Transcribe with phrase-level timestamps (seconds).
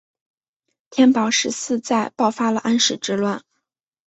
[0.89, 3.43] 天宝十四载爆发了安史之乱。